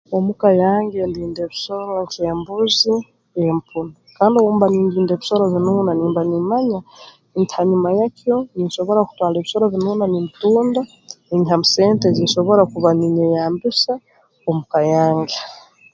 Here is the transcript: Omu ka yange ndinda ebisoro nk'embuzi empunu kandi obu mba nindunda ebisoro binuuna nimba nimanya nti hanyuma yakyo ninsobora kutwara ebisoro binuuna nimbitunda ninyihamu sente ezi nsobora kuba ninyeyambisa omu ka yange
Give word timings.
Omu 0.15 0.33
ka 0.41 0.49
yange 0.63 0.99
ndinda 1.09 1.39
ebisoro 1.43 1.93
nk'embuzi 2.03 2.93
empunu 3.43 3.91
kandi 4.17 4.35
obu 4.37 4.51
mba 4.55 4.65
nindunda 4.69 5.11
ebisoro 5.13 5.43
binuuna 5.53 5.91
nimba 5.99 6.21
nimanya 6.29 6.79
nti 7.39 7.51
hanyuma 7.57 7.89
yakyo 7.99 8.35
ninsobora 8.55 9.01
kutwara 9.07 9.37
ebisoro 9.37 9.65
binuuna 9.73 10.05
nimbitunda 10.07 10.81
ninyihamu 11.27 11.65
sente 11.73 12.05
ezi 12.09 12.21
nsobora 12.27 12.61
kuba 12.71 12.89
ninyeyambisa 12.97 13.93
omu 14.49 14.63
ka 14.71 14.79
yange 14.93 15.37